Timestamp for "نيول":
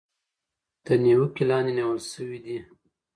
1.77-1.99